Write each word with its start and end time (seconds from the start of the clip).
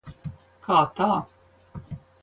Kā 0.63 0.79
tā? 1.01 1.11